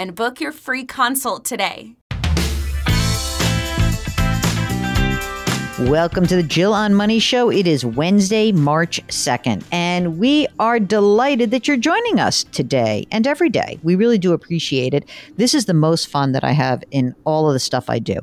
[0.00, 1.96] And book your free consult today.
[5.80, 7.50] Welcome to the Jill on Money Show.
[7.50, 13.28] It is Wednesday, March 2nd, and we are delighted that you're joining us today and
[13.28, 13.78] every day.
[13.84, 15.08] We really do appreciate it.
[15.36, 18.18] This is the most fun that I have in all of the stuff I do.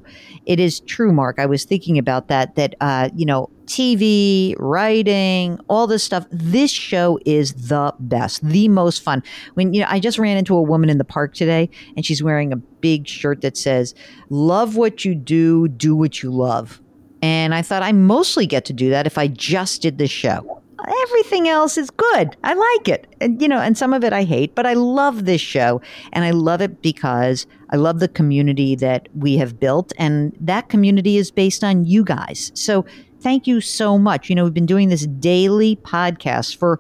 [0.46, 1.40] It is true, Mark.
[1.40, 6.26] I was thinking about that, that, uh, you know, TV, writing, all this stuff.
[6.32, 9.24] This show is the best, the most fun.
[9.56, 12.24] When, you know, I just ran into a woman in the park today and she's
[12.24, 13.96] wearing a big shirt that says,
[14.30, 16.82] Love what you do, do what you love
[17.26, 20.62] and I thought I mostly get to do that if I just did the show.
[21.04, 22.38] Everything else is good.
[22.44, 23.08] I like it.
[23.20, 25.82] And, you know, and some of it I hate, but I love this show.
[26.14, 29.92] And I love it because I love the community that we have built.
[29.98, 32.52] And that community is based on you guys.
[32.54, 32.86] So
[33.26, 34.30] thank you so much.
[34.30, 36.80] You know, we've been doing this daily podcast for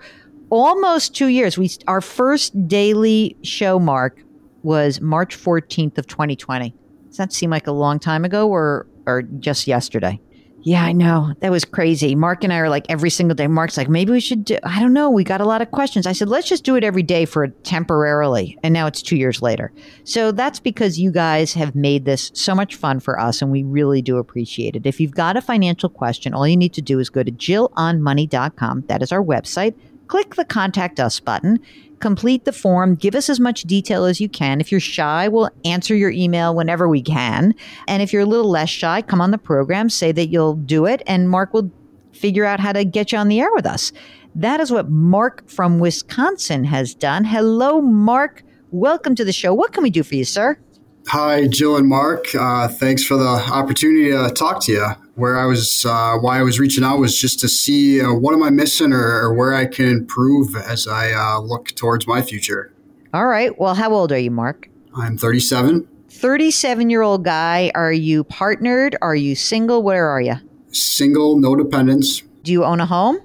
[0.51, 1.57] almost two years.
[1.57, 4.21] We, our first daily show mark
[4.61, 6.71] was March 14th of 2020.
[7.07, 10.21] Does that seem like a long time ago or, or just yesterday?
[10.65, 11.35] Yeah, I know.
[11.41, 12.15] That was crazy.
[12.15, 13.45] Mark and I are like every single day.
[13.45, 15.11] Mark's like, maybe we should do, I don't know.
[15.11, 16.07] We got a lot of questions.
[16.07, 18.57] I said, let's just do it every day for temporarily.
[18.63, 19.71] And now it's two years later.
[20.05, 23.43] So that's because you guys have made this so much fun for us.
[23.43, 24.87] And we really do appreciate it.
[24.87, 28.85] If you've got a financial question, all you need to do is go to jillonmoney.com.
[28.87, 29.75] That is our website.
[30.07, 31.59] Click the contact us button
[31.99, 34.61] complete the form, give us as much detail as you can.
[34.61, 37.53] If you're shy, we'll answer your email whenever we can.
[37.87, 40.85] And if you're a little less shy, come on the program, say that you'll do
[40.85, 41.71] it, and Mark will
[42.13, 43.91] figure out how to get you on the air with us.
[44.35, 47.23] That is what Mark from Wisconsin has done.
[47.23, 48.43] Hello, Mark.
[48.71, 49.53] Welcome to the show.
[49.53, 50.59] What can we do for you, sir?
[51.07, 52.25] Hi, Jill and Mark.
[52.35, 55.04] Uh, thanks for the opportunity to talk to you.
[55.15, 58.33] Where I was, uh, why I was reaching out was just to see uh, what
[58.33, 62.21] am I missing or, or, where I can improve as I uh, look towards my
[62.21, 62.73] future.
[63.13, 63.57] All right.
[63.57, 64.69] Well, how old are you, Mark?
[64.93, 65.87] I'm 37.
[66.09, 67.71] 37 year old guy.
[67.75, 68.97] Are you partnered?
[69.01, 69.83] Are you single?
[69.83, 70.35] Where are you?
[70.71, 72.21] Single, no dependents.
[72.43, 73.19] Do you own a home?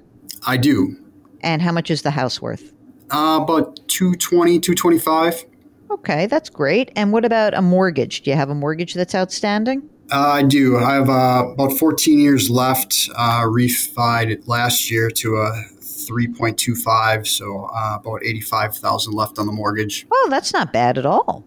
[0.46, 0.96] I do.
[1.40, 2.72] And how much is the house worth?
[3.10, 5.44] Uh, about 220, 225.
[5.90, 6.92] Okay, that's great.
[6.94, 8.22] And what about a mortgage?
[8.22, 9.89] Do you have a mortgage that's outstanding?
[10.12, 10.78] Uh, I do.
[10.78, 13.08] I have uh, about 14 years left.
[13.14, 20.06] Uh, refied last year to a 3.25, so uh, about 85,000 left on the mortgage.
[20.10, 21.44] Oh, that's not bad at all.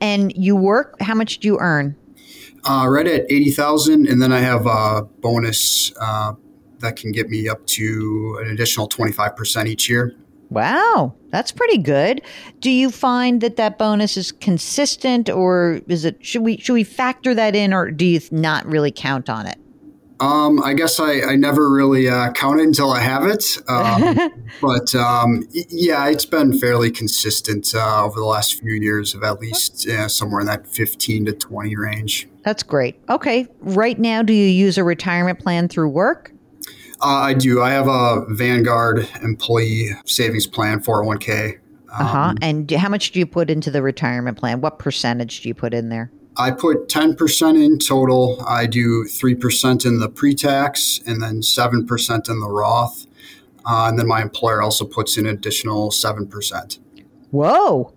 [0.00, 0.96] And you work?
[1.00, 1.96] How much do you earn?
[2.64, 6.32] Uh, right at 80,000, and then I have a bonus uh,
[6.78, 10.14] that can get me up to an additional 25% each year.
[10.50, 12.22] Wow, that's pretty good.
[12.60, 16.84] Do you find that that bonus is consistent, or is it should we should we
[16.84, 19.58] factor that in, or do you not really count on it?
[20.18, 23.44] Um, I guess I, I never really uh, count it until I have it.
[23.68, 29.22] Um, but um, yeah, it's been fairly consistent uh, over the last few years of
[29.22, 32.28] at least uh, somewhere in that 15 to 20 range.
[32.44, 32.98] That's great.
[33.10, 33.46] Okay.
[33.60, 36.32] Right now, do you use a retirement plan through work?
[37.02, 37.62] Uh, I do.
[37.62, 41.54] I have a Vanguard employee savings plan, 401k.
[41.54, 41.60] Um,
[41.90, 42.34] uh huh.
[42.40, 44.60] And how much do you put into the retirement plan?
[44.60, 46.10] What percentage do you put in there?
[46.38, 48.44] I put 10% in total.
[48.46, 53.06] I do 3% in the pre tax and then 7% in the Roth.
[53.64, 56.78] Uh, and then my employer also puts in an additional 7%.
[57.30, 57.92] Whoa.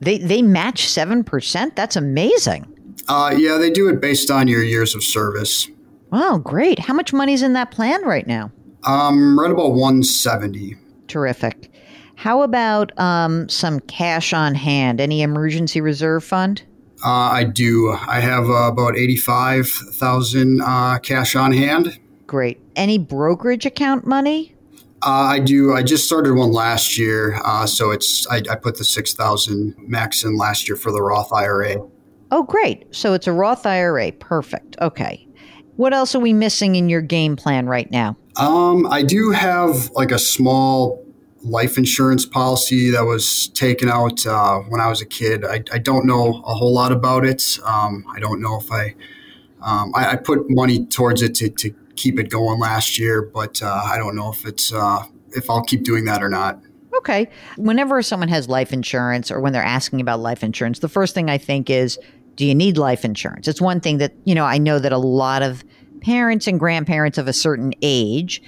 [0.00, 1.74] They, they match 7%?
[1.74, 2.72] That's amazing.
[3.08, 5.68] Uh, yeah, they do it based on your years of service.
[6.10, 6.78] Wow, great.
[6.78, 8.50] How much money's in that plan right now?
[8.84, 10.76] Um, right about 170.
[11.06, 11.70] Terrific.
[12.16, 15.00] How about um, some cash on hand?
[15.00, 16.62] Any emergency reserve fund?
[17.04, 17.96] Uh, I do.
[18.08, 21.98] I have uh, about 85,000 uh, cash on hand.
[22.26, 22.60] Great.
[22.74, 24.54] Any brokerage account money?
[25.02, 25.74] Uh, I do.
[25.74, 29.76] I just started one last year, uh, so it's I, I put the six thousand
[29.78, 31.76] max in last year for the Roth IRA.
[32.32, 32.84] Oh, great!
[32.92, 34.10] So it's a Roth IRA.
[34.10, 34.76] Perfect.
[34.80, 35.27] Okay.
[35.78, 38.16] What else are we missing in your game plan right now?
[38.34, 41.04] Um, I do have like a small
[41.44, 45.44] life insurance policy that was taken out uh, when I was a kid.
[45.44, 47.60] I, I, don't know a whole lot about it.
[47.64, 48.96] Um, I don't know if I,
[49.62, 53.62] um, I, I put money towards it to, to keep it going last year, but
[53.62, 56.60] uh, I don't know if it's uh, if I'll keep doing that or not.
[56.96, 57.28] Okay.
[57.56, 61.30] Whenever someone has life insurance or when they're asking about life insurance, the first thing
[61.30, 62.00] I think is,
[62.34, 63.46] do you need life insurance?
[63.48, 65.64] It's one thing that, you know, I know that a lot of
[66.08, 68.40] parents and grandparents of a certain age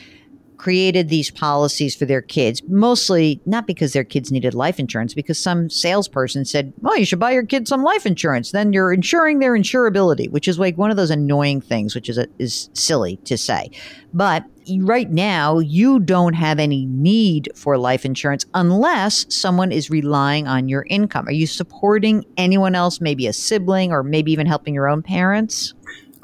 [0.57, 5.39] created these policies for their kids, mostly not because their kids needed life insurance, because
[5.39, 8.53] some salesperson said, Oh, you should buy your kids some life insurance.
[8.53, 12.17] Then you're insuring their insurability, which is like one of those annoying things, which is,
[12.17, 13.71] a, is silly to say.
[14.15, 14.47] But
[14.79, 20.71] right now, you don't have any need for life insurance unless someone is relying on
[20.71, 21.29] your income.
[21.29, 25.75] Are you supporting anyone else, maybe a sibling or maybe even helping your own parents?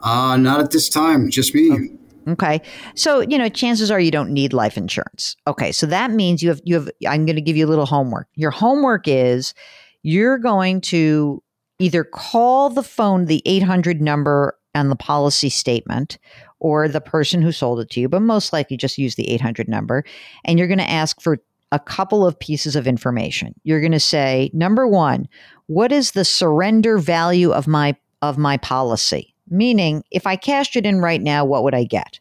[0.03, 1.71] Uh, not at this time, just me.
[1.73, 2.33] Oh.
[2.33, 2.61] Okay.
[2.95, 5.37] So, you know, chances are you don't need life insurance.
[5.47, 5.71] Okay.
[5.71, 8.27] So that means you have, you have, I'm going to give you a little homework.
[8.35, 9.55] Your homework is
[10.03, 11.43] you're going to
[11.79, 16.19] either call the phone, the 800 number and the policy statement
[16.59, 19.69] or the person who sold it to you, but most likely just use the 800
[19.69, 20.05] number.
[20.45, 21.39] And you're going to ask for
[21.71, 23.55] a couple of pieces of information.
[23.63, 25.29] You're going to say, number one,
[25.67, 29.36] what is the surrender value of my, of my policy?
[29.49, 32.19] Meaning, if I cashed it in right now, what would I get?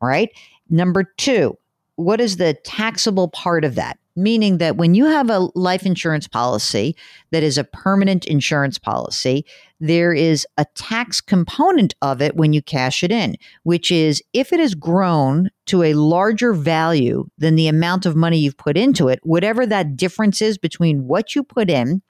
[0.00, 0.30] Right.
[0.70, 1.56] Number two,
[1.96, 3.98] what is the taxable part of that?
[4.16, 6.94] Meaning that when you have a life insurance policy
[7.32, 9.44] that is a permanent insurance policy,
[9.80, 14.52] there is a tax component of it when you cash it in, which is if
[14.52, 19.08] it has grown to a larger value than the amount of money you've put into
[19.08, 22.00] it, whatever that difference is between what you put in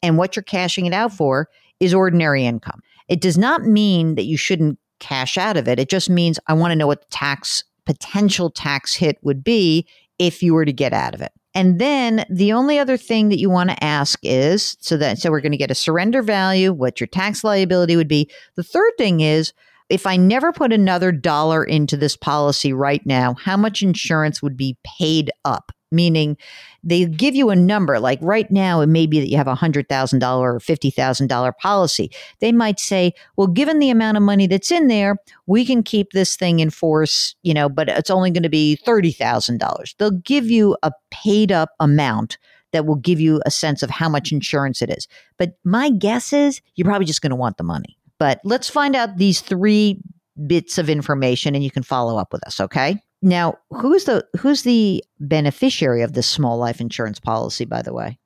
[0.00, 1.48] and what you're cashing it out for
[1.80, 2.80] is ordinary income.
[3.08, 5.78] It does not mean that you shouldn't cash out of it.
[5.78, 9.86] It just means I want to know what the tax potential tax hit would be
[10.18, 11.32] if you were to get out of it.
[11.54, 15.30] And then the only other thing that you want to ask is so that so
[15.30, 18.30] we're going to get a surrender value, what your tax liability would be.
[18.56, 19.52] The third thing is
[19.88, 24.56] if I never put another dollar into this policy right now, how much insurance would
[24.56, 25.72] be paid up?
[25.90, 26.36] Meaning
[26.82, 27.98] they give you a number.
[27.98, 32.10] Like right now, it may be that you have a $100,000 or $50,000 policy.
[32.40, 36.12] They might say, well, given the amount of money that's in there, we can keep
[36.12, 39.96] this thing in force, you know, but it's only going to be $30,000.
[39.98, 42.38] They'll give you a paid up amount
[42.72, 45.08] that will give you a sense of how much insurance it is.
[45.38, 47.96] But my guess is you're probably just going to want the money.
[48.18, 50.00] But let's find out these three
[50.46, 53.02] bits of information and you can follow up with us, okay?
[53.20, 58.18] Now, who's the who's the beneficiary of this small life insurance policy, by the way?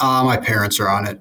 [0.00, 1.20] Uh, my parents are on it.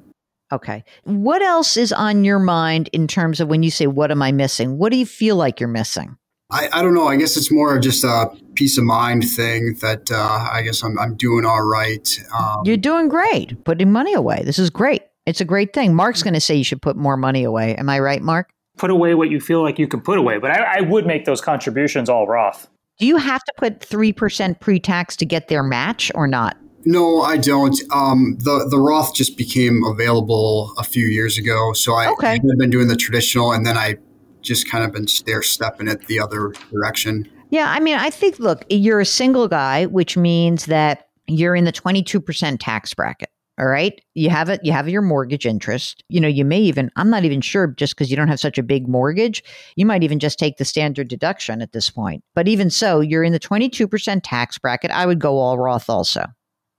[0.51, 0.83] Okay.
[1.03, 4.31] What else is on your mind in terms of when you say, What am I
[4.31, 4.77] missing?
[4.77, 6.17] What do you feel like you're missing?
[6.51, 7.07] I, I don't know.
[7.07, 10.83] I guess it's more of just a peace of mind thing that uh, I guess
[10.83, 12.07] I'm, I'm doing all right.
[12.37, 13.63] Um, you're doing great.
[13.63, 14.43] Putting money away.
[14.45, 15.01] This is great.
[15.25, 15.95] It's a great thing.
[15.95, 17.75] Mark's going to say you should put more money away.
[17.75, 18.51] Am I right, Mark?
[18.77, 20.37] Put away what you feel like you can put away.
[20.37, 22.67] But I, I would make those contributions all Roth.
[22.97, 26.57] Do you have to put 3% pre tax to get their match or not?
[26.85, 27.75] No, I don't.
[27.91, 32.33] Um, the the Roth just became available a few years ago, so I, okay.
[32.33, 33.97] have been doing the traditional, and then I
[34.41, 37.27] just kind of been stair stepping it the other direction.
[37.49, 41.65] Yeah, I mean, I think look, you're a single guy, which means that you're in
[41.65, 43.29] the 22% tax bracket.
[43.57, 44.01] All right.
[44.15, 46.03] You have it, you have your mortgage interest.
[46.09, 48.57] You know, you may even, I'm not even sure just because you don't have such
[48.57, 49.43] a big mortgage,
[49.77, 52.21] you might even just take the standard deduction at this point.
[52.33, 54.91] But even so, you're in the 22% tax bracket.
[54.91, 56.25] I would go all Roth also.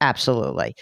[0.03, 0.77] Absolutely.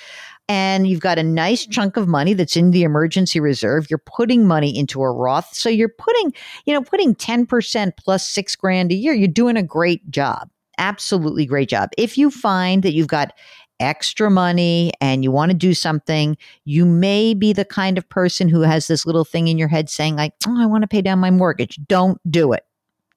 [0.48, 3.86] And you've got a nice chunk of money that's in the emergency reserve.
[3.88, 5.54] You're putting money into a Roth.
[5.54, 6.32] So you're putting,
[6.66, 9.14] you know, putting 10% plus six grand a year.
[9.14, 10.50] You're doing a great job.
[10.76, 11.90] Absolutely great job.
[11.96, 13.32] If you find that you've got
[13.80, 18.48] extra money and you want to do something, you may be the kind of person
[18.48, 21.02] who has this little thing in your head saying, like, oh, I want to pay
[21.02, 21.78] down my mortgage.
[21.86, 22.64] Don't do it.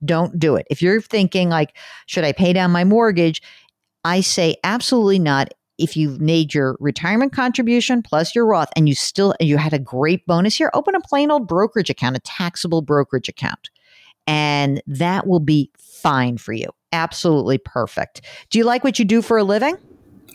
[0.05, 0.67] Don't do it.
[0.69, 3.41] If you're thinking, like, should I pay down my mortgage?
[4.03, 5.53] I say, absolutely not.
[5.77, 9.79] If you've made your retirement contribution plus your Roth and you still you had a
[9.79, 13.69] great bonus here, open a plain old brokerage account, a taxable brokerage account
[14.27, 16.67] and that will be fine for you.
[16.91, 18.21] Absolutely perfect.
[18.49, 19.77] Do you like what you do for a living?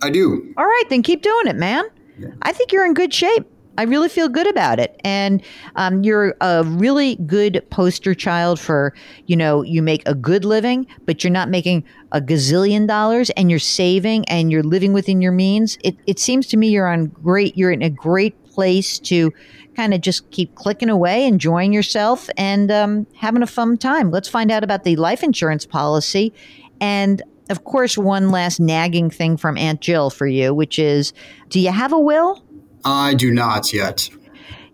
[0.03, 0.53] I do.
[0.57, 1.85] All right, then keep doing it, man.
[2.19, 2.29] Yeah.
[2.43, 3.47] I think you're in good shape.
[3.79, 5.01] I really feel good about it.
[5.03, 5.43] And
[5.77, 8.93] um, you're a really good poster child for,
[9.27, 13.49] you know, you make a good living, but you're not making a gazillion dollars and
[13.49, 15.79] you're saving and you're living within your means.
[15.83, 19.33] It, it seems to me you're on great, you're in a great place to
[19.75, 24.11] kind of just keep clicking away, enjoying yourself and um, having a fun time.
[24.11, 26.35] Let's find out about the life insurance policy.
[26.79, 31.13] And of course, one last nagging thing from Aunt Jill for you, which is
[31.51, 32.45] do you have a will?
[32.85, 34.09] I do not yet.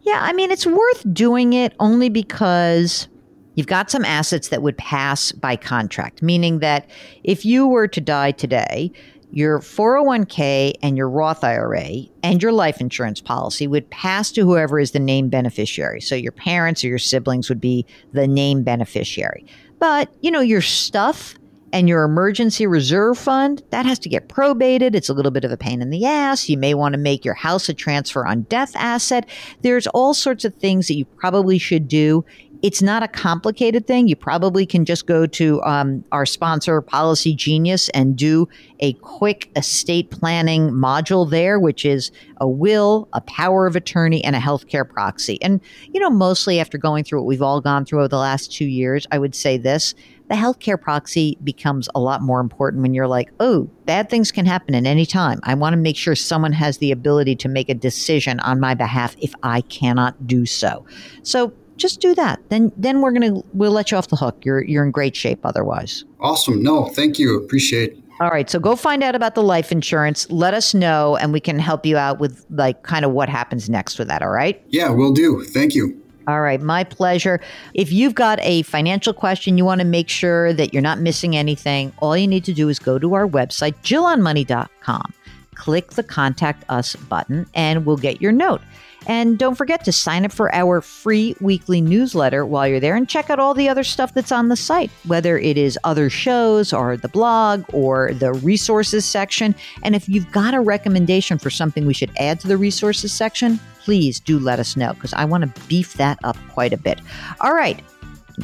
[0.02, 3.08] Yeah, I mean, it's worth doing it only because
[3.56, 6.88] you've got some assets that would pass by contract, meaning that
[7.25, 8.90] if you were to die today,
[9.30, 14.78] your 401k and your Roth IRA and your life insurance policy would pass to whoever
[14.78, 16.00] is the named beneficiary.
[16.00, 19.44] So your parents or your siblings would be the named beneficiary.
[19.78, 21.35] But, you know, your stuff
[21.72, 24.94] and your emergency reserve fund, that has to get probated.
[24.94, 26.48] It's a little bit of a pain in the ass.
[26.48, 29.28] You may want to make your house a transfer on death asset.
[29.62, 32.25] There's all sorts of things that you probably should do.
[32.60, 34.08] It's not a complicated thing.
[34.08, 38.48] You probably can just go to um, our sponsor, Policy Genius, and do
[38.80, 44.34] a quick estate planning module there, which is a will, a power of attorney, and
[44.34, 45.40] a healthcare proxy.
[45.40, 45.60] And,
[45.92, 48.66] you know, mostly after going through what we've all gone through over the last two
[48.66, 49.94] years, I would say this
[50.28, 54.47] the healthcare proxy becomes a lot more important when you're like, oh, bad things can
[54.47, 55.40] happen at any time.
[55.42, 58.75] I want to make sure someone has the ability to make a decision on my
[58.75, 60.85] behalf if I cannot do so.
[61.23, 62.40] So just do that.
[62.50, 64.44] Then then we're gonna we'll let you off the hook.
[64.44, 66.04] You're you're in great shape otherwise.
[66.20, 66.62] Awesome.
[66.62, 67.38] No, thank you.
[67.38, 67.99] Appreciate it.
[68.20, 70.28] All right, so go find out about the life insurance.
[70.28, 73.70] Let us know, and we can help you out with like kind of what happens
[73.70, 74.23] next with that.
[74.23, 74.61] All right?
[74.70, 75.44] Yeah, we'll do.
[75.44, 76.02] Thank you.
[76.28, 77.40] All right, my pleasure.
[77.73, 81.35] If you've got a financial question, you want to make sure that you're not missing
[81.35, 85.14] anything, all you need to do is go to our website, jillonmoney.com,
[85.58, 88.62] click the contact us button, and we'll get your note.
[89.06, 93.08] And don't forget to sign up for our free weekly newsletter while you're there and
[93.08, 96.72] check out all the other stuff that's on the site, whether it is other shows
[96.72, 99.54] or the blog or the resources section.
[99.82, 103.58] And if you've got a recommendation for something we should add to the resources section,
[103.82, 107.00] please do let us know because I want to beef that up quite a bit.
[107.40, 107.82] All right.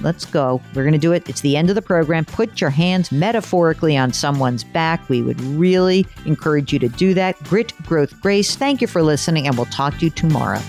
[0.02, 0.60] Let's go.
[0.74, 1.28] We're going to do it.
[1.28, 2.24] It's the end of the program.
[2.24, 5.08] Put your hands metaphorically on someone's back.
[5.08, 7.42] We would really encourage you to do that.
[7.44, 8.56] Grit, growth, grace.
[8.56, 10.60] Thank you for listening, and we'll talk to you tomorrow.